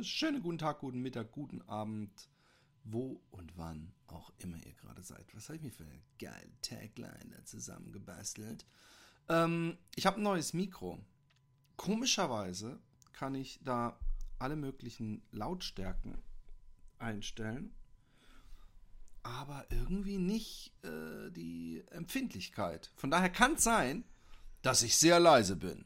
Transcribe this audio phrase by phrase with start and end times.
[0.00, 2.30] wunderschönen guten Tag, guten Mittag, guten Abend,
[2.84, 5.26] wo und wann auch immer ihr gerade seid.
[5.34, 8.64] Was habe ich mir für eine geile Tagline da zusammengebastelt?
[9.28, 11.04] Ähm, ich habe ein neues Mikro.
[11.76, 12.80] Komischerweise
[13.12, 14.00] kann ich da
[14.38, 16.16] alle möglichen Lautstärken
[16.98, 17.74] einstellen,
[19.22, 22.90] aber irgendwie nicht äh, die Empfindlichkeit.
[22.96, 24.04] Von daher kann es sein,
[24.62, 25.84] dass ich sehr leise bin.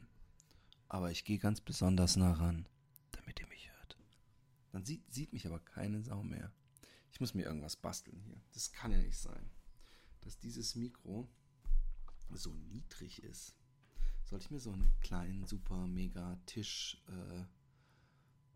[0.87, 2.65] Aber ich gehe ganz besonders nah ran,
[3.11, 3.75] damit ihr mich hört.
[4.75, 6.51] Dann sieht, sieht mich aber keine Sau mehr.
[7.13, 8.35] Ich muss mir irgendwas basteln hier.
[8.51, 9.49] Das kann ja nicht sein,
[10.19, 11.29] dass dieses Mikro
[12.33, 13.55] so niedrig ist.
[14.25, 17.45] Sollte ich mir so einen kleinen, super, mega Tisch äh,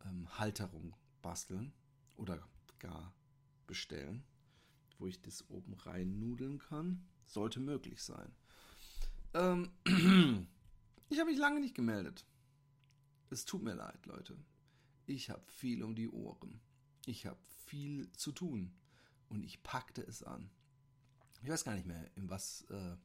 [0.10, 1.72] ähm, Halterung basteln
[2.18, 2.46] oder
[2.80, 3.14] gar
[3.66, 4.26] bestellen,
[4.98, 7.08] wo ich das oben rein nudeln kann?
[7.28, 8.36] Sollte möglich sein.
[9.36, 9.72] Ähm,
[11.10, 12.26] ich habe mich lange nicht gemeldet.
[13.30, 14.38] Es tut mir leid, Leute.
[15.10, 16.62] Ich habe viel um die Ohren.
[17.08, 18.72] Ich habe viel zu tun.
[19.28, 20.52] Und ich packte es an.
[21.42, 22.96] Ich weiß gar nicht mehr, in was, äh,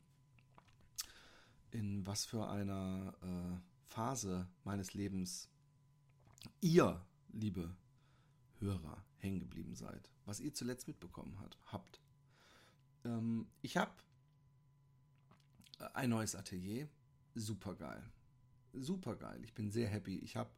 [1.71, 5.49] in was für einer äh, Phase meines Lebens
[6.61, 7.75] ihr, liebe
[8.59, 10.11] Hörer, hängen geblieben seid.
[10.27, 12.01] Was ihr zuletzt mitbekommen hat, habt.
[13.05, 13.95] Ähm, ich habe
[15.95, 16.87] ein neues Atelier.
[17.35, 18.11] Super geil.
[18.75, 19.43] Super geil.
[19.43, 20.19] Ich bin sehr happy.
[20.19, 20.51] Ich habe,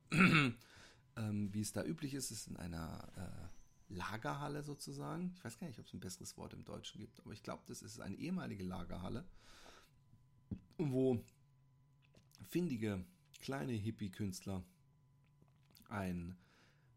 [1.16, 5.32] ähm, wie es da üblich ist, ist in einer äh, Lagerhalle sozusagen.
[5.36, 7.62] Ich weiß gar nicht, ob es ein besseres Wort im Deutschen gibt, aber ich glaube,
[7.66, 9.24] das ist eine ehemalige Lagerhalle,
[10.78, 11.24] wo
[12.48, 13.04] findige
[13.40, 14.64] kleine Hippie-Künstler
[15.88, 16.36] ein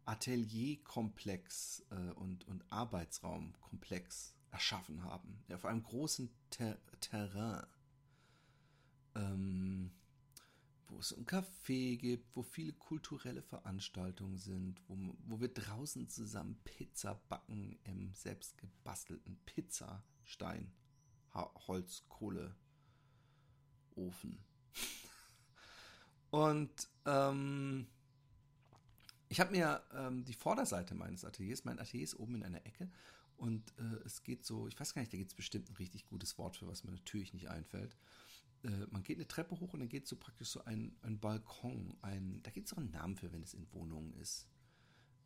[0.05, 7.67] Atelierkomplex äh, und, und Arbeitsraumkomplex erschaffen haben, auf einem großen Ter Terrain
[9.15, 9.91] ähm,
[10.89, 16.59] wo es ein Café gibt, wo viele kulturelle Veranstaltungen sind, wo, wo wir draußen zusammen
[16.63, 20.71] Pizza backen im selbstgebastelten Pizzastein,
[21.33, 22.55] Holz, Kohle,
[23.95, 24.43] Ofen.
[26.31, 27.87] Und ähm,
[29.29, 32.89] ich habe mir ähm, die Vorderseite meines Ateliers, mein Atelier ist oben in einer Ecke
[33.37, 36.05] und äh, es geht so, ich weiß gar nicht, da gibt es bestimmt ein richtig
[36.07, 37.95] gutes Wort für, was mir natürlich nicht einfällt.
[38.63, 41.97] Äh, man geht eine Treppe hoch und dann geht so praktisch so ein, ein Balkon,
[42.01, 44.47] ein, da gibt es auch einen Namen für, wenn es in Wohnungen ist.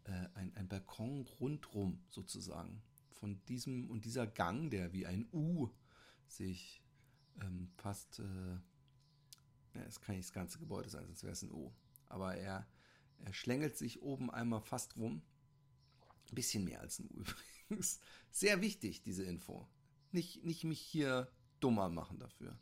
[0.03, 2.81] Äh, ein, ein Balkon rundrum sozusagen.
[3.11, 5.69] Von diesem und dieser Gang, der wie ein U
[6.27, 6.83] sich
[7.41, 8.53] ähm, fast, äh,
[9.73, 11.71] ja, es kann nicht das ganze Gebäude sein, sonst wäre es ein U.
[12.07, 12.67] Aber er,
[13.19, 15.23] er schlängelt sich oben einmal fast rum.
[16.29, 17.23] Ein bisschen mehr als ein U
[17.69, 17.99] übrigens.
[18.29, 19.67] Sehr wichtig, diese Info.
[20.11, 22.59] Nicht, nicht mich hier dummer machen dafür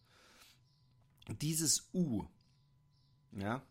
[1.29, 2.25] dieses U,
[3.31, 3.65] ja,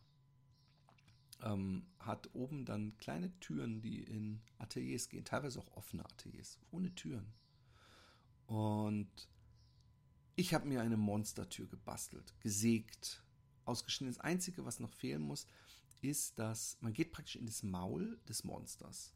[1.42, 6.94] ähm, hat oben dann kleine Türen, die in Ateliers gehen, teilweise auch offene Ateliers, ohne
[6.94, 7.32] Türen.
[8.46, 9.28] Und
[10.36, 13.22] ich habe mir eine Monstertür gebastelt, gesägt,
[13.64, 14.14] ausgeschnitten.
[14.14, 15.46] Das Einzige, was noch fehlen muss,
[16.00, 19.12] ist, dass man geht praktisch in das Maul des Monsters.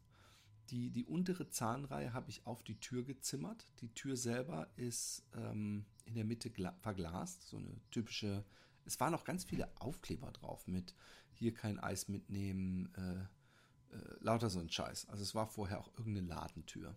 [0.71, 3.67] Die, die untere Zahnreihe habe ich auf die Tür gezimmert.
[3.81, 8.43] Die Tür selber ist ähm, in der Mitte verglast, so eine typische.
[8.85, 10.95] Es waren auch ganz viele Aufkleber drauf mit
[11.31, 15.09] hier kein Eis mitnehmen, äh, äh, lauter so ein Scheiß.
[15.09, 16.95] Also es war vorher auch irgendeine Ladentür.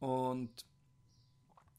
[0.00, 0.64] Und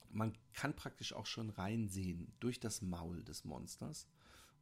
[0.09, 4.07] man kann praktisch auch schon reinsehen durch das Maul des Monsters.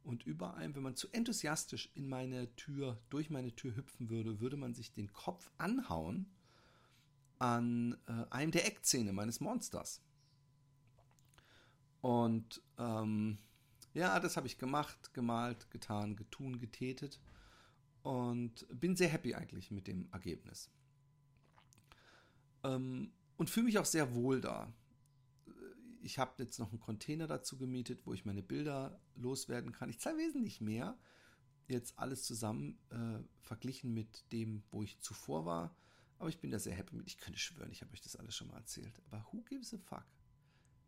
[0.02, 4.40] Und über einem, wenn man zu enthusiastisch in meine Tür, durch meine Tür hüpfen würde,
[4.40, 6.26] würde man sich den Kopf anhauen
[7.38, 10.02] an äh, einem der Eckzähne meines Monsters.
[12.00, 13.38] Und ähm,
[13.92, 17.20] ja, das habe ich gemacht, gemalt, getan, getun, getätet
[18.02, 20.70] und bin sehr happy eigentlich mit dem Ergebnis.
[22.62, 24.72] Ähm, und fühle mich auch sehr wohl da
[26.02, 29.90] ich habe jetzt noch einen Container dazu gemietet, wo ich meine Bilder loswerden kann.
[29.90, 30.98] Ich zahle wesentlich mehr.
[31.68, 35.76] Jetzt alles zusammen äh, verglichen mit dem, wo ich zuvor war.
[36.18, 37.06] Aber ich bin da sehr happy mit.
[37.06, 39.00] Ich könnte schwören, ich habe euch das alles schon mal erzählt.
[39.06, 40.04] Aber who gives a fuck?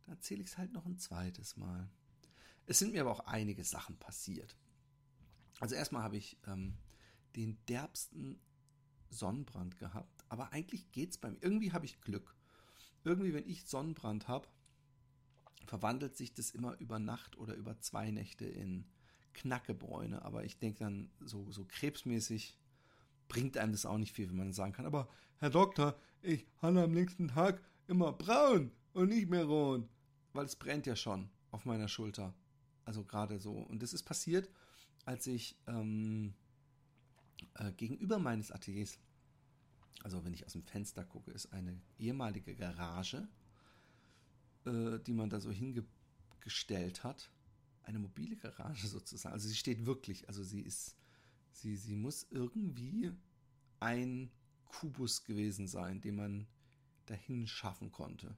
[0.05, 1.89] Da erzähle ich es halt noch ein zweites Mal.
[2.67, 4.57] Es sind mir aber auch einige Sachen passiert.
[5.61, 6.77] Also erstmal habe ich ähm,
[7.37, 8.41] den derbsten
[9.11, 10.25] Sonnenbrand gehabt.
[10.29, 11.39] Aber eigentlich geht es bei mir.
[11.41, 12.35] Irgendwie habe ich Glück.
[13.05, 14.49] Irgendwie, wenn ich Sonnenbrand habe,
[15.67, 18.85] verwandelt sich das immer über Nacht oder über zwei Nächte in
[19.35, 20.23] Knackebräune.
[20.23, 22.59] Aber ich denke dann, so, so krebsmäßig
[23.29, 26.83] bringt einem das auch nicht viel, wenn man sagen kann, aber Herr Doktor, ich habe
[26.83, 29.89] am nächsten Tag immer braun und nicht mehr rot.
[30.33, 32.35] Weil es brennt ja schon auf meiner Schulter.
[32.85, 33.53] Also gerade so.
[33.53, 34.49] Und das ist passiert,
[35.05, 36.35] als ich ähm,
[37.55, 38.99] Äh, gegenüber meines Ateliers,
[40.05, 43.29] also wenn ich aus dem Fenster gucke, ist eine ehemalige Garage,
[44.65, 47.31] äh, die man da so hingestellt hat.
[47.85, 49.33] Eine mobile Garage sozusagen.
[49.33, 50.97] Also sie steht wirklich, also sie ist,
[51.51, 53.13] sie, sie muss irgendwie
[53.81, 54.31] ein
[54.65, 56.47] Kubus gewesen sein, den man
[57.07, 58.37] dahin schaffen konnte.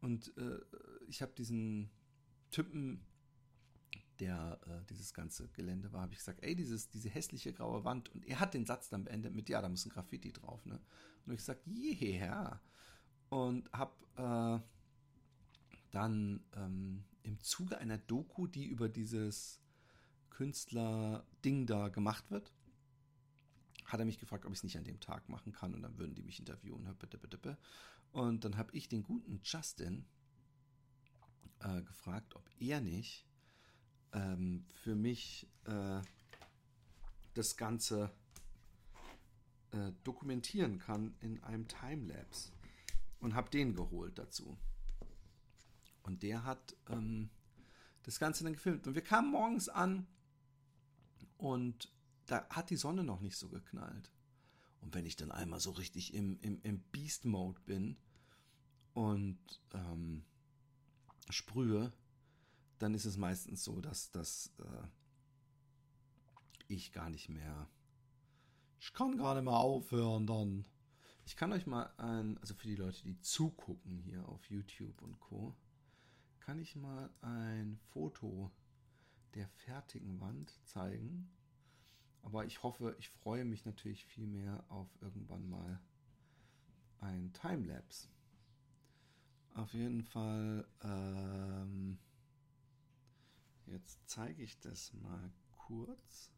[0.00, 0.58] Und äh,
[1.06, 1.90] ich habe diesen
[2.50, 3.06] Typen,
[4.18, 8.08] der äh, dieses ganze Gelände war, habe ich gesagt, ey, dieses, diese hässliche graue Wand.
[8.10, 10.64] Und er hat den Satz dann beendet mit, ja, da muss ein Graffiti drauf.
[10.66, 10.80] Ne?
[11.24, 12.60] Und ich gesagt, yeah.
[13.28, 14.81] Und habe äh,
[15.92, 19.60] dann ähm, im Zuge einer Doku, die über dieses
[20.30, 22.52] Künstler-Ding da gemacht wird,
[23.84, 25.98] hat er mich gefragt, ob ich es nicht an dem Tag machen kann und dann
[25.98, 26.88] würden die mich interviewen.
[28.12, 30.06] Und dann habe ich den guten Justin
[31.60, 33.26] äh, gefragt, ob er nicht
[34.12, 36.00] ähm, für mich äh,
[37.34, 38.10] das Ganze
[39.72, 42.52] äh, dokumentieren kann in einem Timelapse
[43.20, 44.56] und habe den geholt dazu.
[46.02, 47.30] Und der hat ähm,
[48.02, 48.86] das Ganze dann gefilmt.
[48.86, 50.06] Und wir kamen morgens an
[51.36, 51.92] und
[52.26, 54.10] da hat die Sonne noch nicht so geknallt.
[54.80, 57.96] Und wenn ich dann einmal so richtig im, im, im Beast-Mode bin
[58.94, 59.38] und
[59.72, 60.24] ähm,
[61.30, 61.92] sprühe,
[62.78, 64.86] dann ist es meistens so, dass, dass äh,
[66.66, 67.68] ich gar nicht mehr.
[68.80, 70.66] Ich kann gar nicht mehr aufhören dann.
[71.24, 75.20] Ich kann euch mal ein, also für die Leute, die zugucken hier auf YouTube und
[75.20, 75.54] Co.,
[76.44, 78.50] kann ich mal ein Foto
[79.34, 81.30] der fertigen Wand zeigen.
[82.22, 85.80] Aber ich hoffe, ich freue mich natürlich viel mehr auf irgendwann mal
[86.98, 88.08] ein Timelapse.
[89.54, 91.98] Auf jeden Fall, ähm,
[93.66, 96.32] jetzt zeige ich das mal kurz.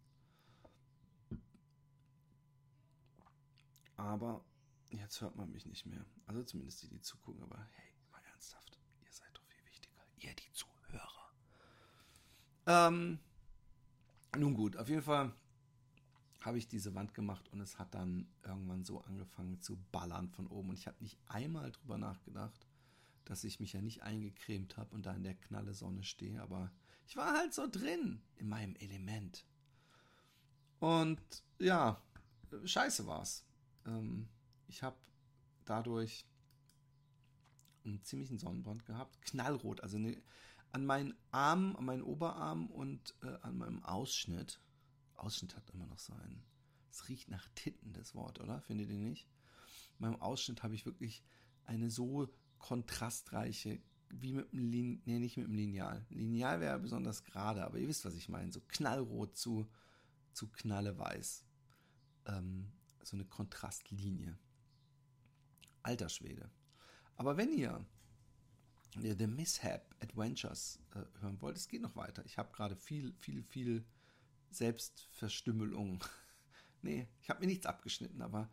[3.96, 4.44] Aber
[4.90, 6.04] jetzt hört man mich nicht mehr.
[6.26, 7.42] Also zumindest die, die zugucken.
[7.42, 10.00] Aber hey, mal ernsthaft, ihr seid doch viel wichtiger.
[10.16, 11.32] Ihr, die Zuhörer.
[12.66, 13.18] Ähm,
[14.36, 15.32] nun gut, auf jeden Fall
[16.40, 20.46] habe ich diese Wand gemacht und es hat dann irgendwann so angefangen zu ballern von
[20.46, 20.70] oben.
[20.70, 22.66] Und ich habe nicht einmal drüber nachgedacht,
[23.24, 26.42] dass ich mich ja nicht eingecremt habe und da in der knalle Sonne stehe.
[26.42, 26.70] Aber
[27.06, 29.46] ich war halt so drin in meinem Element.
[30.80, 31.20] Und
[31.58, 32.02] ja,
[32.64, 33.46] scheiße war's.
[33.86, 34.28] Ähm,
[34.66, 34.96] ich habe
[35.64, 36.26] dadurch
[37.84, 39.20] einen ziemlichen Sonnenbrand gehabt.
[39.22, 40.20] Knallrot, also eine,
[40.74, 44.60] an meinen Armen, an meinen Oberarm und äh, an meinem Ausschnitt
[45.16, 46.44] Ausschnitt hat immer noch so einen.
[46.90, 48.60] Es riecht nach Titten, das Wort, oder?
[48.60, 49.28] Findet ihr nicht?
[49.98, 51.24] In meinem Ausschnitt habe ich wirklich
[51.64, 52.28] eine so
[52.58, 53.80] kontrastreiche,
[54.10, 56.04] wie mit dem Lineal, nee, nicht mit dem Lineal.
[56.10, 58.52] Lineal wäre besonders gerade, aber ihr wisst, was ich meine.
[58.52, 59.68] So knallrot zu,
[60.32, 61.44] zu knalleweiß.
[62.26, 62.72] Ähm,
[63.02, 64.38] so eine Kontrastlinie.
[65.82, 66.50] Alter Schwede.
[67.16, 67.84] Aber wenn ihr
[68.94, 72.24] The Mishap Adventures äh, hören wollt, es geht noch weiter.
[72.24, 73.84] Ich habe gerade viel, viel, viel
[74.50, 76.04] Selbstverstümmelung.
[76.82, 78.48] nee, ich habe mir nichts abgeschnitten, aber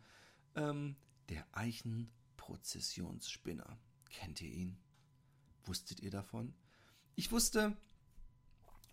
[0.56, 0.96] ähm,
[1.28, 3.78] der Eichenprozessionsspinner.
[4.10, 4.76] Kennt ihr ihn?
[5.64, 6.52] Wusstet ihr davon?
[7.14, 7.76] Ich wusste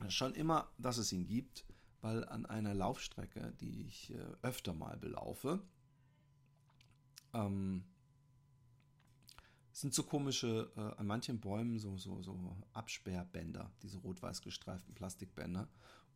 [0.08, 1.66] schon immer, dass es ihn gibt,
[2.02, 5.62] weil an einer Laufstrecke, die ich äh, öfter mal belaufe,
[7.34, 7.84] ähm,
[9.72, 15.70] sind so komische, äh, an manchen Bäumen so, so, so Absperrbänder, diese rot-weiß gestreiften Plastikbänder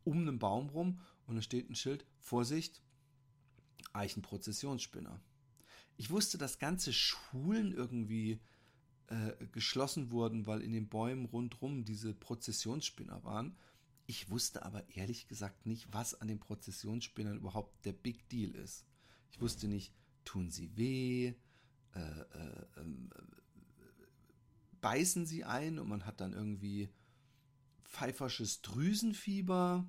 [0.04, 2.82] um einen Baum rum und da steht ein Schild, Vorsicht,
[3.92, 5.20] Eichenprozessionsspinner.
[5.96, 8.40] Ich wusste, dass ganze Schulen irgendwie
[9.06, 13.56] äh, geschlossen wurden, weil in den Bäumen rundherum diese Prozessionsspinner waren.
[14.06, 18.84] Ich wusste aber ehrlich gesagt nicht, was an den Prozessionsspinnern überhaupt der Big Deal ist.
[19.30, 19.94] Ich wusste nicht,
[20.24, 21.34] tun sie weh,
[21.94, 23.10] äh, äh, ähm,
[24.84, 26.90] beißen sie ein und man hat dann irgendwie
[27.84, 29.88] pfeifersches Drüsenfieber.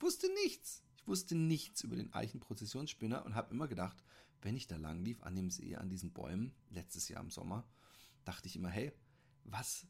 [0.00, 0.82] Wusste nichts.
[0.96, 4.02] Ich wusste nichts über den Eichenprozessionsspinner und habe immer gedacht,
[4.40, 7.64] wenn ich da lang lief an dem See, an diesen Bäumen, letztes Jahr im Sommer,
[8.24, 8.90] dachte ich immer, hey,
[9.44, 9.86] was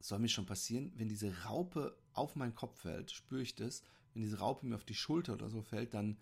[0.00, 3.10] soll mir schon passieren, wenn diese Raupe auf meinen Kopf fällt?
[3.10, 3.82] Spüre ich das?
[4.14, 6.16] Wenn diese Raupe mir auf die Schulter oder so fällt, dann,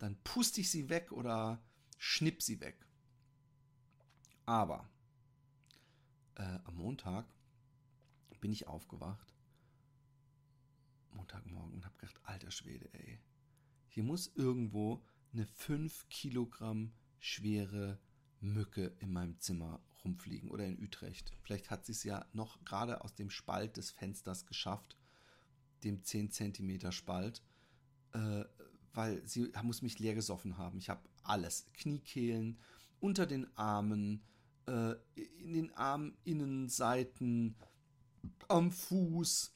[0.00, 1.62] dann puste ich sie weg oder
[1.96, 2.88] schnipp sie weg.
[4.46, 4.90] Aber
[6.36, 7.26] äh, am Montag
[8.40, 9.34] bin ich aufgewacht
[11.14, 13.18] Montagmorgen und habe gedacht, alter Schwede, ey.
[13.88, 17.98] Hier muss irgendwo eine 5 Kilogramm schwere
[18.40, 21.32] Mücke in meinem Zimmer rumfliegen oder in Utrecht.
[21.42, 24.98] Vielleicht hat sie es ja noch gerade aus dem Spalt des Fensters geschafft,
[25.82, 27.42] dem 10 Zentimeter Spalt,
[28.12, 28.44] äh,
[28.92, 30.78] weil sie muss mich leer gesoffen haben.
[30.78, 31.66] Ich habe alles.
[31.72, 32.58] Kniekehlen,
[33.00, 34.22] unter den Armen,
[34.66, 34.94] äh,
[35.38, 37.56] in den Arminnenseiten,
[38.48, 39.54] am Fuß,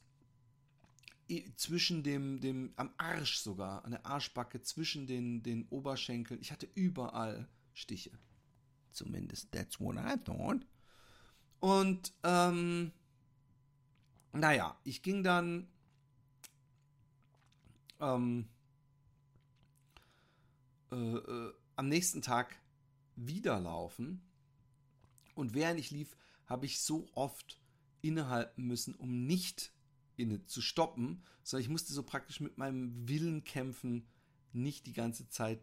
[1.57, 6.41] zwischen dem, dem, am Arsch sogar, an der Arschbacke, zwischen den, den Oberschenkeln.
[6.41, 8.11] Ich hatte überall Stiche.
[8.93, 10.67] Zumindest, that's what I thought.
[11.61, 12.93] Und, ähm,
[14.33, 15.69] naja, ich ging dann,
[18.01, 18.49] ähm,
[20.91, 22.57] äh, äh, am nächsten Tag
[23.17, 24.23] wieder laufen.
[25.39, 26.17] Und während ich lief,
[26.47, 27.61] habe ich so oft
[28.01, 29.73] innehalten müssen, um nicht
[30.17, 34.09] inne zu stoppen, sondern ich musste so praktisch mit meinem Willen kämpfen,
[34.53, 35.61] nicht die ganze Zeit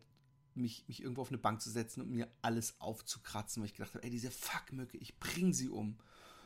[0.54, 3.94] mich, mich irgendwo auf eine Bank zu setzen und mir alles aufzukratzen, weil ich gedacht
[3.96, 5.98] habe, ey, diese Fuckmücke, ich bring sie um.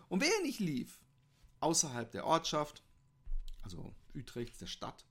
[0.08, 1.00] Und während ich lief,
[1.60, 2.82] außerhalb der Ortschaft,
[3.62, 5.06] also Utrecht, der Stadt,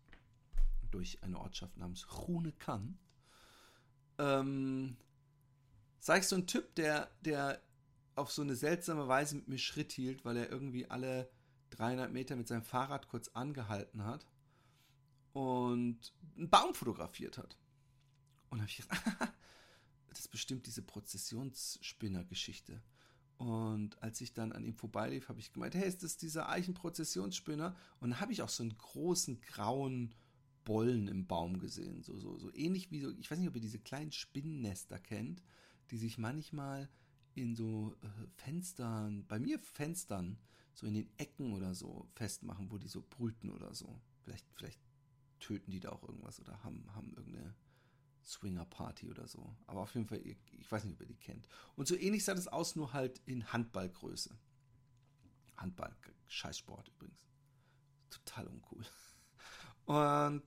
[0.90, 2.98] durch eine Ortschaft namens Runekan,
[4.18, 4.96] ähm,
[6.00, 7.62] sah ich so einen Typ, der, der
[8.18, 11.30] auf so eine seltsame Weise mit mir Schritt hielt, weil er irgendwie alle
[11.70, 14.26] 300 Meter mit seinem Fahrrad kurz angehalten hat
[15.32, 17.56] und einen Baum fotografiert hat.
[18.50, 19.02] Und habe ich gedacht,
[20.08, 22.82] das ist bestimmt diese Prozessionsspinner-Geschichte.
[23.36, 27.76] Und als ich dann an ihm vorbeilief, habe ich gemeint, hey, ist das dieser Eichenprozessionsspinner?
[28.00, 30.14] Und dann habe ich auch so einen großen grauen
[30.64, 32.02] Bollen im Baum gesehen.
[32.02, 35.42] So, so, so ähnlich wie so, ich weiß nicht, ob ihr diese kleinen Spinnennester kennt,
[35.90, 36.88] die sich manchmal
[37.40, 40.38] in so äh, Fenstern, bei mir Fenstern,
[40.74, 44.00] so in den Ecken oder so festmachen, wo die so brüten oder so.
[44.22, 44.80] Vielleicht, vielleicht
[45.40, 47.54] töten die da auch irgendwas oder haben, haben irgendeine
[48.24, 49.56] Swinger-Party oder so.
[49.66, 51.48] Aber auf jeden Fall, ich weiß nicht, ob ihr die kennt.
[51.76, 54.36] Und so ähnlich sah das aus, nur halt in Handballgröße.
[55.56, 57.26] Handball, Scheißsport übrigens.
[58.10, 58.84] Total uncool.
[59.86, 60.42] Und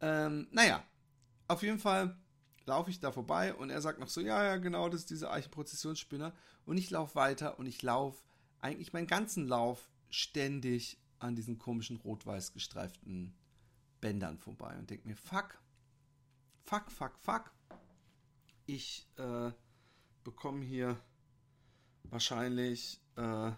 [0.00, 0.84] ähm, naja,
[1.48, 2.16] auf jeden Fall
[2.68, 5.32] laufe ich da vorbei und er sagt noch so, ja, ja, genau, das ist dieser
[5.32, 6.32] Eichenprozessionsspinner.
[6.64, 8.22] Und ich laufe weiter und ich laufe
[8.60, 13.34] eigentlich meinen ganzen Lauf ständig an diesen komischen rot-weiß gestreiften
[14.00, 15.58] Bändern vorbei und denke mir, fuck,
[16.64, 17.52] fuck, fuck, fuck.
[18.66, 19.50] Ich äh,
[20.22, 21.00] bekomme hier
[22.04, 23.50] wahrscheinlich äh,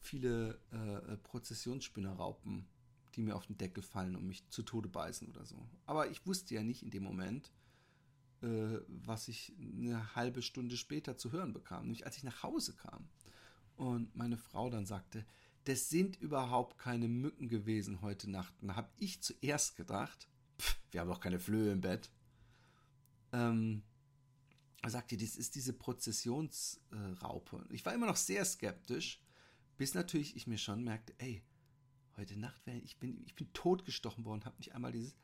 [0.00, 2.68] viele äh, Prozessionsspinnerraupen,
[3.16, 5.68] die mir auf den Deckel fallen und mich zu Tode beißen oder so.
[5.86, 7.50] Aber ich wusste ja nicht in dem Moment,
[8.42, 12.74] äh, was ich eine halbe Stunde später zu hören bekam, nämlich als ich nach Hause
[12.74, 13.08] kam
[13.76, 15.24] und meine Frau dann sagte,
[15.64, 18.54] das sind überhaupt keine Mücken gewesen heute Nacht.
[18.60, 22.10] Und da habe ich zuerst gedacht, pff, wir haben doch keine Flöhe im Bett.
[23.32, 23.82] Ähm,
[24.86, 27.66] sagte, das ist diese Prozessionsraupe.
[27.70, 29.22] ich war immer noch sehr skeptisch,
[29.76, 31.42] bis natürlich ich mir schon merkte, ey,
[32.20, 35.14] heute Nacht wäre ich bin ich bin totgestochen worden, habe nicht einmal dieses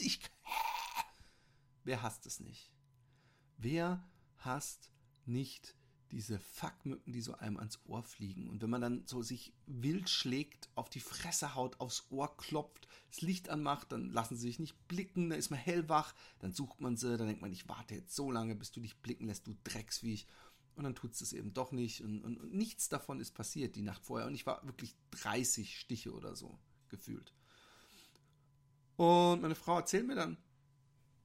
[0.00, 0.18] ich,
[1.84, 2.72] wer hasst es nicht?
[3.58, 4.02] Wer
[4.38, 4.90] hasst
[5.26, 5.76] nicht
[6.10, 8.48] diese Fuckmücken, die so einem ans Ohr fliegen?
[8.48, 12.88] Und wenn man dann so sich wild schlägt, auf die Fresse haut, aufs Ohr klopft,
[13.10, 16.80] das Licht anmacht, dann lassen sie sich nicht blicken, dann ist man hellwach, dann sucht
[16.80, 19.46] man sie, dann denkt man, ich warte jetzt so lange, bis du dich blicken lässt,
[19.46, 20.26] du Drecksviech.
[20.74, 22.02] Und dann tut es das eben doch nicht.
[22.02, 24.26] Und, und, und, nichts davon ist passiert die Nacht vorher.
[24.26, 27.32] Und ich war wirklich 30 Stiche oder so gefühlt.
[28.96, 30.38] Und meine Frau erzählt mir dann,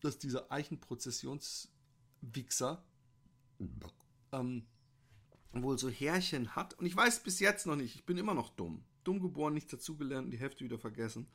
[0.01, 2.83] dass dieser Eichenprozessionswichser
[4.31, 4.65] ähm,
[5.53, 6.73] wohl so Härchen hat.
[6.75, 8.83] Und ich weiß bis jetzt noch nicht, ich bin immer noch dumm.
[9.03, 11.27] Dumm geboren, nichts dazugelernt und die Hälfte wieder vergessen.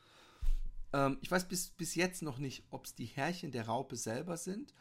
[0.92, 4.36] Ähm, ich weiß bis, bis jetzt noch nicht, ob es die Härchen der Raupe selber
[4.36, 4.74] sind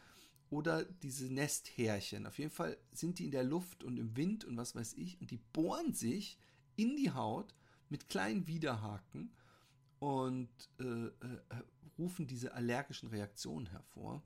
[0.52, 2.26] oder diese Nesthärchen.
[2.26, 5.18] Auf jeden Fall sind die in der Luft und im Wind und was weiß ich.
[5.18, 6.38] Und die bohren sich
[6.76, 7.54] in die Haut
[7.88, 9.32] mit kleinen Widerhaken
[9.98, 11.12] und äh, äh,
[11.96, 14.22] rufen diese allergischen Reaktionen hervor.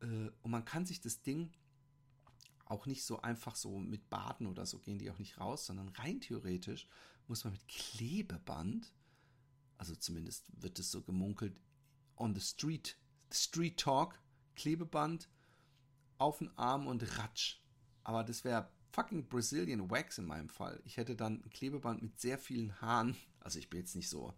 [0.00, 1.50] Äh, und man kann sich das Ding
[2.64, 5.88] auch nicht so einfach so mit Baden oder so gehen die auch nicht raus, sondern
[5.88, 6.86] rein theoretisch
[7.26, 8.92] muss man mit Klebeband,
[9.76, 11.58] also zumindest wird es so gemunkelt,
[12.16, 12.96] on the street,
[13.32, 14.21] Street Talk,
[14.54, 15.28] Klebeband
[16.18, 17.58] auf den Arm und Ratsch.
[18.04, 20.80] Aber das wäre fucking Brazilian Wax in meinem Fall.
[20.84, 23.16] Ich hätte dann ein Klebeband mit sehr vielen Haaren.
[23.40, 24.34] Also ich bin jetzt nicht so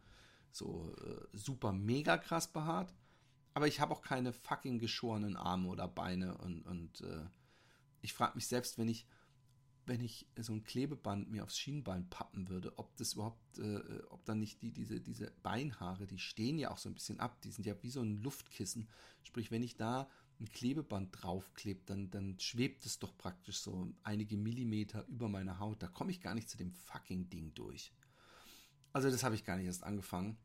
[0.54, 2.94] so äh, super mega krass behaart.
[3.54, 7.24] Aber ich habe auch keine fucking geschorenen Arme oder Beine und, und äh,
[8.02, 9.06] ich frage mich selbst, wenn ich,
[9.86, 14.24] wenn ich so ein Klebeband mir aufs Schienbein pappen würde, ob das überhaupt, äh, ob
[14.24, 17.50] dann nicht die, diese, diese Beinhaare, die stehen ja auch so ein bisschen ab, die
[17.50, 18.88] sind ja wie so ein Luftkissen.
[19.22, 20.08] Sprich, wenn ich da
[20.40, 25.82] ein Klebeband draufklebt, dann, dann schwebt es doch praktisch so einige Millimeter über meine Haut.
[25.82, 27.92] Da komme ich gar nicht zu dem fucking Ding durch.
[28.92, 30.36] Also das habe ich gar nicht erst angefangen.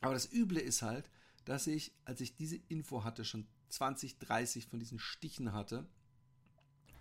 [0.00, 1.10] Aber das Üble ist halt,
[1.44, 5.86] dass ich, als ich diese Info hatte, schon 20, 30 von diesen Stichen hatte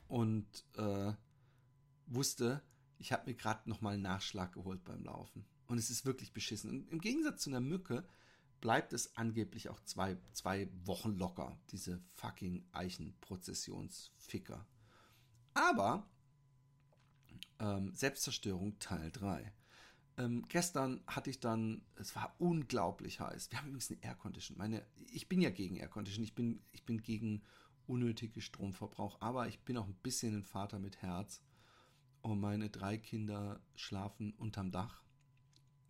[0.08, 1.14] und äh,
[2.08, 2.62] wusste,
[2.98, 5.46] ich habe mir gerade nochmal einen Nachschlag geholt beim Laufen.
[5.68, 6.70] Und es ist wirklich beschissen.
[6.70, 8.06] Und im Gegensatz zu einer Mücke
[8.62, 14.66] bleibt es angeblich auch zwei, zwei Wochen locker, diese fucking Eichenprozessionsficker.
[15.54, 16.10] Aber
[17.60, 19.52] ähm, Selbstzerstörung Teil 3.
[20.18, 23.52] Ähm, gestern hatte ich dann, es war unglaublich heiß.
[23.52, 24.58] Wir haben übrigens eine Air Condition.
[24.58, 26.24] Meine, ich bin ja gegen Air Condition.
[26.24, 27.42] Ich bin, ich bin gegen
[27.88, 31.42] unnötige Stromverbrauch, aber ich bin auch ein bisschen ein Vater mit Herz.
[32.24, 35.04] Und meine drei Kinder schlafen unterm Dach.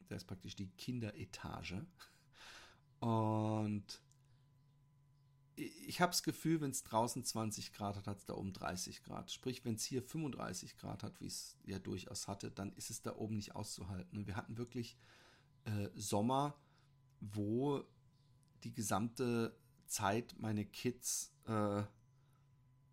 [0.09, 1.85] Das ist praktisch die Kinderetage.
[2.99, 4.01] Und
[5.55, 9.03] ich habe das Gefühl, wenn es draußen 20 Grad hat, hat es da oben 30
[9.03, 9.31] Grad.
[9.31, 13.03] Sprich, wenn es hier 35 Grad hat, wie es ja durchaus hatte, dann ist es
[13.03, 14.17] da oben nicht auszuhalten.
[14.17, 14.97] Und wir hatten wirklich
[15.65, 16.57] äh, Sommer,
[17.19, 17.83] wo
[18.63, 21.83] die gesamte Zeit meine Kids äh,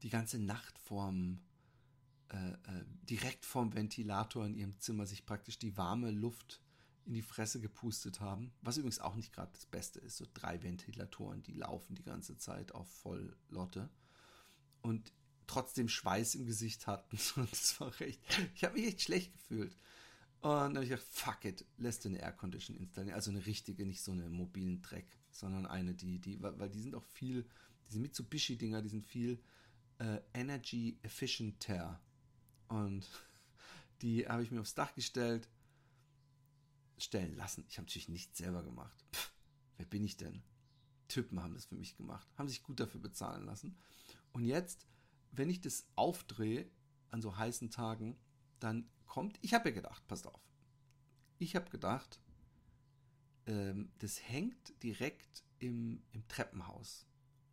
[0.02, 1.40] die ganze Nacht vorm
[2.30, 6.60] äh, äh direkt vorm Ventilator in ihrem Zimmer sich praktisch die warme Luft
[7.06, 8.52] in die Fresse gepustet haben.
[8.62, 10.16] Was übrigens auch nicht gerade das Beste ist.
[10.16, 13.90] So drei Ventilatoren, die laufen die ganze Zeit auf Volllotte.
[14.80, 15.12] Und
[15.46, 17.18] trotzdem Schweiß im Gesicht hatten.
[17.50, 18.20] Das war recht.
[18.54, 19.74] Ich habe mich echt schlecht gefühlt.
[20.42, 23.14] Und dann habe ich gedacht, fuck it, lässt du eine Air Condition installieren.
[23.14, 26.94] Also eine richtige, nicht so eine mobilen Dreck, sondern eine, die, die, weil die sind
[26.94, 27.44] auch viel,
[27.88, 29.42] diese Mitsubishi-Dinger, die sind viel
[29.98, 32.00] äh, energy efficienter.
[32.70, 33.06] Und
[34.02, 35.48] die habe ich mir aufs Dach gestellt
[37.02, 37.64] stellen lassen.
[37.68, 39.04] Ich habe natürlich nichts selber gemacht.
[39.12, 39.32] Pff,
[39.76, 40.42] wer bin ich denn?
[41.08, 43.76] Typen haben das für mich gemacht, haben sich gut dafür bezahlen lassen.
[44.32, 44.86] Und jetzt,
[45.32, 46.70] wenn ich das aufdrehe
[47.10, 48.16] an so heißen Tagen,
[48.60, 50.40] dann kommt, ich habe ja gedacht, passt auf,
[51.38, 52.20] ich habe gedacht,
[53.46, 57.06] ähm, das hängt direkt im, im Treppenhaus,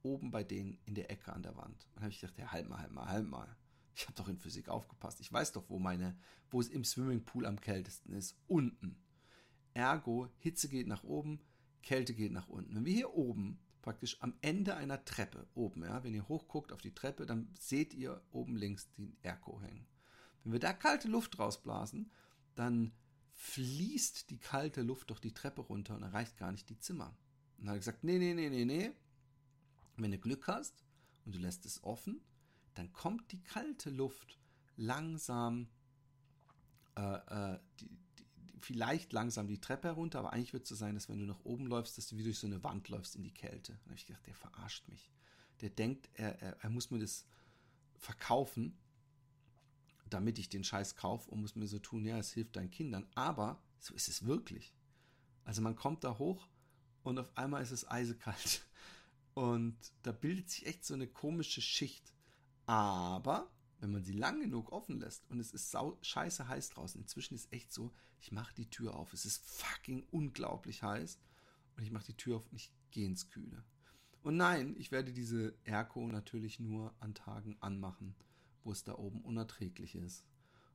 [0.04, 1.88] oben bei denen in der Ecke an der Wand.
[1.94, 3.58] Dann habe ich gedacht, ja, halt mal, halt mal, halt mal.
[3.98, 5.20] Ich habe doch in Physik aufgepasst.
[5.22, 6.16] Ich weiß doch, wo meine,
[6.52, 8.38] wo es im Swimmingpool am kältesten ist.
[8.46, 8.96] Unten.
[9.74, 11.42] Ergo, Hitze geht nach oben,
[11.82, 12.76] Kälte geht nach unten.
[12.76, 16.82] Wenn wir hier oben praktisch am Ende einer Treppe, oben, ja, wenn ihr hochguckt auf
[16.82, 19.88] die Treppe, dann seht ihr oben links den Ergo hängen.
[20.44, 22.12] Wenn wir da kalte Luft rausblasen,
[22.54, 22.94] dann
[23.34, 27.18] fließt die kalte Luft doch die Treppe runter und erreicht gar nicht die Zimmer.
[27.58, 28.92] Und dann hat er gesagt, nee, nee, nee, nee, nee.
[29.96, 30.84] Wenn du Glück hast
[31.26, 32.22] und du lässt es offen,
[32.78, 34.38] dann kommt die kalte Luft
[34.76, 35.68] langsam
[36.96, 37.90] äh, äh, die,
[38.60, 41.44] vielleicht langsam die Treppe herunter, aber eigentlich wird es so sein, dass wenn du nach
[41.44, 43.74] oben läufst, dass du wie durch so eine Wand läufst in die Kälte.
[43.74, 45.12] Dann habe ich gedacht, der verarscht mich.
[45.62, 47.26] Der denkt, er, er, er muss mir das
[47.98, 48.78] verkaufen,
[50.10, 53.08] damit ich den Scheiß kaufe und muss mir so tun, ja, es hilft deinen Kindern.
[53.16, 54.74] Aber so ist es wirklich.
[55.44, 56.48] Also man kommt da hoch
[57.04, 58.66] und auf einmal ist es eisekalt.
[59.34, 62.12] Und da bildet sich echt so eine komische Schicht.
[62.68, 63.50] Aber
[63.80, 67.36] wenn man sie lang genug offen lässt und es ist sau scheiße heiß draußen, inzwischen
[67.36, 71.18] ist echt so, ich mache die Tür auf, es ist fucking unglaublich heiß
[71.76, 73.64] und ich mache die Tür auf und ich gehe ins Kühle.
[74.22, 78.16] Und nein, ich werde diese Airco natürlich nur an Tagen anmachen,
[78.64, 80.26] wo es da oben unerträglich ist.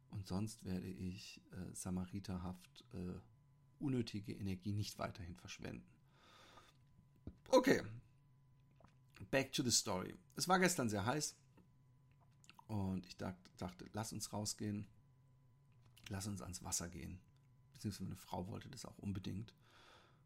[0.08, 3.18] Und sonst werde ich äh, samariterhaft äh,
[3.78, 5.86] unnötige Energie nicht weiterhin verschwenden.
[7.48, 7.82] Okay,
[9.30, 10.14] back to the story.
[10.36, 11.36] Es war gestern sehr heiß.
[12.72, 14.86] Und ich dachte, dachte, lass uns rausgehen,
[16.08, 17.20] lass uns ans Wasser gehen.
[17.74, 19.54] Beziehungsweise meine Frau wollte das auch unbedingt.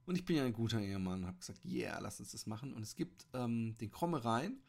[0.05, 2.73] Und ich bin ja ein guter Ehemann und habe gesagt, yeah, lass uns das machen.
[2.73, 4.61] Und es gibt ähm, den Kromme Rhein,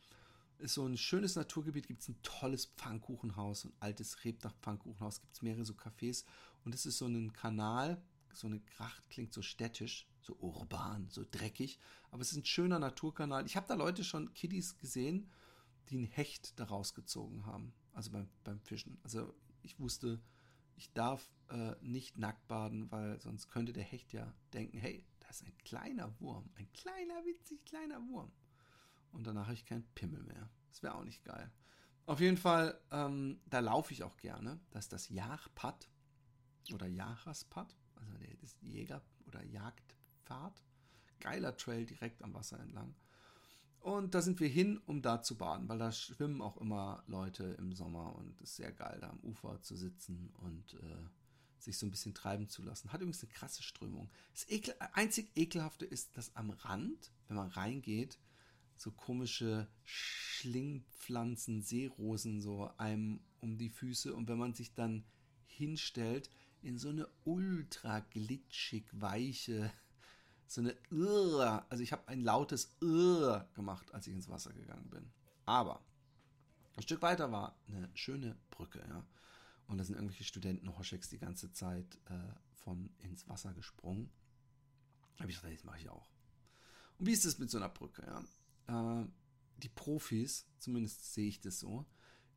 [0.58, 5.44] ist so ein schönes Naturgebiet, gibt es ein tolles Pfannkuchenhaus, ein altes Rebdach-Pfannkuchenhaus, gibt es
[5.44, 6.26] mehrere so Cafés.
[6.66, 8.02] Und es ist so ein Kanal,
[8.34, 11.78] so eine Gracht, klingt so städtisch, so urban, so dreckig.
[12.10, 13.46] Aber es ist ein schöner Naturkanal.
[13.46, 15.30] Ich habe da Leute schon, Kiddies gesehen,
[15.90, 17.74] die einen Hecht daraus gezogen haben.
[17.94, 19.00] Also beim, beim Fischen.
[19.04, 20.22] Also ich wusste,
[20.76, 25.28] ich darf äh, nicht nackt baden, weil sonst könnte der Hecht ja denken, hey, da
[25.30, 28.32] ist ein kleiner Wurm, ein kleiner, witzig kleiner Wurm.
[29.12, 30.50] Und danach habe ich keinen Pimmel mehr.
[30.70, 31.52] Das wäre auch nicht geil.
[32.06, 34.60] Auf jeden Fall, ähm, da laufe ich auch gerne.
[34.70, 35.90] Das ist das Jagdpad
[36.74, 40.64] oder Jachraspad, also der, das Jäger- oder Jagdpfad.
[41.20, 42.96] Geiler Trail direkt am Wasser entlang.
[43.88, 47.56] Und da sind wir hin, um da zu baden, weil da schwimmen auch immer Leute
[47.58, 51.08] im Sommer und es ist sehr geil, da am Ufer zu sitzen und äh,
[51.58, 52.92] sich so ein bisschen treiben zu lassen.
[52.92, 54.10] Hat übrigens eine krasse Strömung.
[54.34, 58.20] Das Ekel, einzig Ekelhafte ist, dass am Rand, wenn man reingeht,
[58.76, 65.06] so komische Schlingpflanzen, Seerosen so einem um die Füße und wenn man sich dann
[65.46, 66.30] hinstellt
[66.62, 69.72] in so eine ultra glitschig weiche,
[70.48, 70.76] so eine
[71.70, 75.12] also ich habe ein lautes gemacht, als ich ins Wasser gegangen bin.
[75.46, 75.82] Aber
[76.76, 79.06] ein Stück weiter war eine schöne Brücke, ja.
[79.68, 84.10] Und da sind irgendwelche Studenten Hoscheks die ganze Zeit äh, von ins Wasser gesprungen.
[85.20, 86.10] Habe ich gedacht, das mache ich auch.
[86.98, 88.04] Und wie ist es mit so einer Brücke?
[88.68, 89.02] Ja?
[89.02, 89.08] Äh,
[89.58, 91.86] die Profis, zumindest sehe ich das so,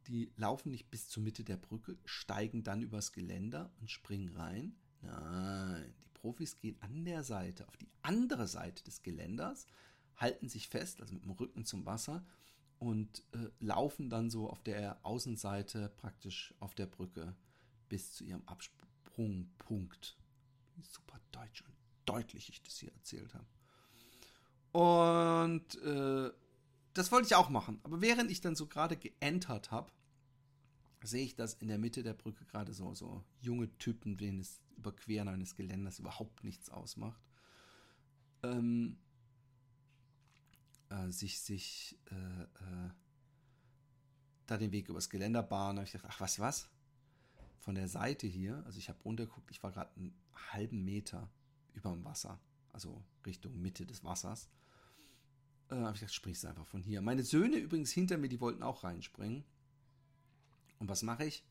[0.07, 4.75] die laufen nicht bis zur Mitte der Brücke, steigen dann übers Geländer und springen rein.
[5.03, 9.67] Nein, die Profis gehen an der Seite, auf die andere Seite des Geländers,
[10.17, 12.25] halten sich fest, also mit dem Rücken zum Wasser
[12.79, 17.35] und äh, laufen dann so auf der Außenseite praktisch auf der Brücke
[17.89, 20.17] bis zu ihrem Absprungpunkt.
[20.83, 21.75] Super deutsch und
[22.07, 23.47] deutlich ich das hier erzählt habe.
[24.73, 26.31] Und äh,
[26.95, 27.81] das wollte ich auch machen.
[27.83, 29.91] Aber während ich dann so gerade geentert habe,
[31.03, 34.61] sehe ich, dass in der Mitte der Brücke gerade so, so junge Typen, denen das
[34.77, 37.21] Überqueren eines Geländers überhaupt nichts ausmacht,
[38.43, 38.99] ähm,
[40.89, 42.91] äh, sich, sich äh, äh,
[44.47, 45.77] da den Weg übers Geländer bahnen.
[45.77, 46.69] Da habe ich gedacht, ach was, was?
[47.59, 50.15] Von der Seite hier, also ich habe runtergeguckt, ich war gerade einen
[50.53, 51.31] halben Meter
[51.75, 52.41] über dem Wasser,
[52.73, 54.49] also Richtung Mitte des Wassers.
[55.71, 57.01] Äh, habe ich gedacht, springst einfach von hier.
[57.03, 59.45] Meine Söhne übrigens hinter mir, die wollten auch reinspringen.
[60.81, 61.45] Und was mache ich?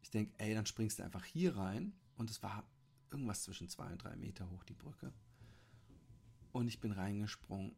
[0.00, 1.92] Ich denke, ey, dann springst du einfach hier rein.
[2.16, 2.66] Und es war
[3.10, 5.12] irgendwas zwischen zwei und drei Meter hoch, die Brücke.
[6.52, 7.76] Und ich bin reingesprungen.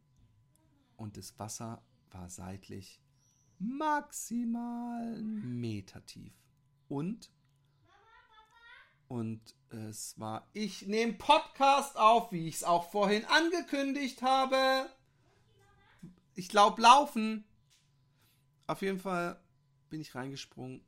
[0.95, 3.01] Und das Wasser war seitlich
[3.59, 6.33] maximal einen Meter tief.
[6.87, 7.31] Und
[9.07, 14.89] und es war, ich nehme Podcast auf, wie ich es auch vorhin angekündigt habe.
[16.33, 17.43] Ich glaube, laufen.
[18.65, 19.42] Auf jeden Fall
[19.93, 20.81] bin ich reingesprungen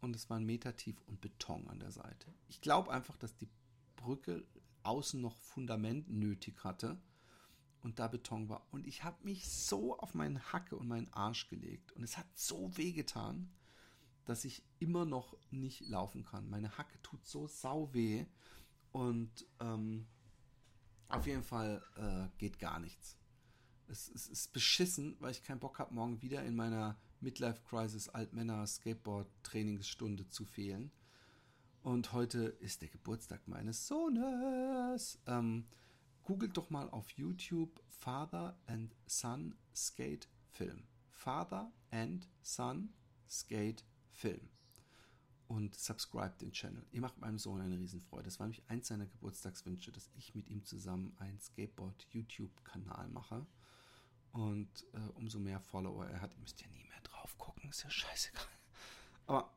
[0.00, 2.32] und es war ein Meter tief und Beton an der Seite.
[2.48, 3.50] Ich glaube einfach, dass die
[3.94, 4.42] Brücke
[4.84, 6.98] außen noch Fundament nötig hatte
[7.82, 8.66] und da Beton war.
[8.70, 12.26] Und ich habe mich so auf meinen Hacke und meinen Arsch gelegt und es hat
[12.34, 13.52] so weh getan
[14.24, 16.50] dass ich immer noch nicht laufen kann.
[16.50, 18.26] Meine Hacke tut so sau weh
[18.92, 20.06] und ähm,
[21.08, 23.16] auf jeden Fall äh, geht gar nichts.
[23.86, 28.08] Es, es, ist beschissen, weil ich keinen Bock habe, morgen wieder in meiner Midlife Crisis
[28.08, 30.92] Altmänner Skateboard Trainingsstunde zu fehlen.
[31.82, 35.18] Und heute ist der Geburtstag meines Sohnes.
[35.26, 35.66] Ähm,
[36.22, 40.86] googelt doch mal auf YouTube Father and Son Skate Film.
[41.08, 42.92] Father and Son
[43.28, 44.48] Skate Film.
[45.46, 46.86] Und subscribe den Channel.
[46.92, 48.24] Ihr macht meinem Sohn eine Riesenfreude.
[48.24, 53.46] Das war nämlich eins seiner Geburtstagswünsche, dass ich mit ihm zusammen einen Skateboard-YouTube-Kanal mache.
[54.32, 56.87] Und äh, umso mehr Follower er hat, ihr müsst ja nie
[57.28, 58.42] drauf gucken, ist ja scheißegal.
[59.26, 59.52] Aber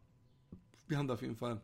[0.88, 1.62] wir haben da auf jeden Fall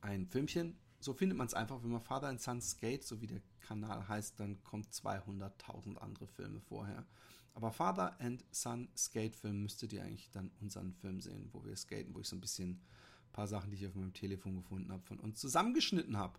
[0.00, 0.78] ein Filmchen.
[1.00, 4.08] So findet man es einfach, wenn man Father and Son Skate, so wie der Kanal
[4.08, 7.06] heißt, dann kommt 200.000 andere Filme vorher.
[7.54, 11.76] Aber Father and Son Skate Film müsstet ihr eigentlich dann unseren Film sehen, wo wir
[11.76, 14.92] skaten, wo ich so ein bisschen ein paar Sachen, die ich auf meinem Telefon gefunden
[14.92, 16.38] habe, von uns zusammengeschnitten habe.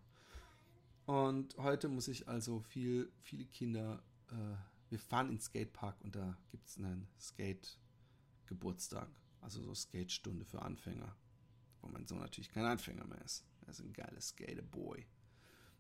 [1.06, 4.56] Und heute muss ich also viel, viele Kinder, äh,
[4.90, 7.08] wir fahren in den Skatepark und da gibt es einen
[8.48, 9.10] Skate-Geburtstag,
[9.42, 11.16] also so Skate-Stunde für Anfänger,
[11.82, 13.46] wo mein Sohn natürlich kein Anfänger mehr ist.
[13.62, 15.06] Er ist ein geiler Skater-Boy.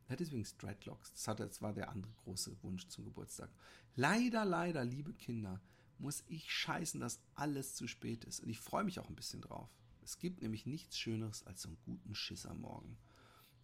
[0.07, 1.13] Er hat übrigens Dreadlocks.
[1.13, 3.49] Das, hat, das war der andere große Wunsch zum Geburtstag.
[3.95, 5.61] Leider, leider, liebe Kinder,
[5.97, 8.41] muss ich scheißen, dass alles zu spät ist.
[8.41, 9.69] Und ich freue mich auch ein bisschen drauf.
[10.01, 12.97] Es gibt nämlich nichts Schöneres als so einen guten Schiss am Morgen.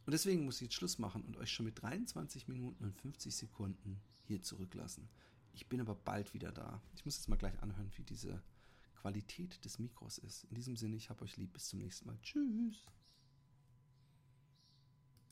[0.05, 3.33] Und deswegen muss ich jetzt Schluss machen und euch schon mit 23 Minuten und 50
[3.35, 5.09] Sekunden hier zurücklassen.
[5.53, 6.81] Ich bin aber bald wieder da.
[6.95, 8.41] Ich muss jetzt mal gleich anhören, wie diese
[9.03, 10.45] Qualität des Mikros ist.
[10.45, 11.51] In diesem Sinne, ich habe euch lieb.
[11.51, 12.17] Bis zum nächsten Mal.
[12.21, 12.87] Tschüss.